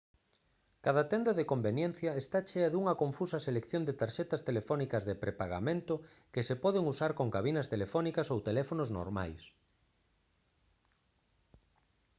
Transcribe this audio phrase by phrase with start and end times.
[0.85, 5.93] cada tenda de conveniencia está chea dunha confusa selección de tarxetas telefónicas de prepagamento
[6.33, 9.41] que se poden usar con cabinas telefónicas ou teléfonos normais